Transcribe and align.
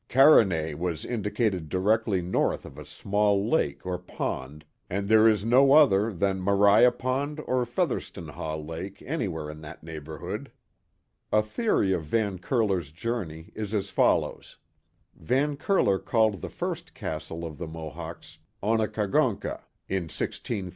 Carenay 0.09 0.73
was 0.73 1.05
indicated 1.05 1.69
directly 1.69 2.23
north 2.23 2.65
of 2.65 2.79
a 2.79 2.85
small 2.87 3.47
lake 3.47 3.85
or 3.85 3.99
pond, 3.99 4.65
and 4.89 5.07
there 5.07 5.27
is 5.27 5.45
no 5.45 5.73
other 5.73 6.11
than 6.11 6.41
Maria 6.41 6.91
Pond 6.91 7.39
or 7.45 7.63
Featherstonhaugh 7.67 8.57
Lake 8.65 9.03
anywhere 9.05 9.47
in 9.47 9.61
that 9.61 9.83
neighborhood." 9.83 10.51
Journal 11.31 11.45
of 11.45 11.59
Arent 11.59 11.59
Van 11.59 11.59
Curler 11.59 11.59
33 11.61 11.63
A 11.63 11.69
theory 11.69 11.93
of 11.93 12.05
Van 12.05 12.39
Curler's 12.39 12.91
journey 12.91 13.51
is 13.53 13.73
as 13.75 13.89
follows: 13.91 14.57
Van 15.13 15.55
Curler 15.55 15.99
called 15.99 16.41
the 16.41 16.49
first 16.49 16.95
castle 16.95 17.45
of 17.45 17.59
the 17.59 17.67
Mohawks 17.67 18.39
Onekagoncka, 18.63 19.61
in 19.87 20.05
1634 20.09 20.63
35. 20.63 20.69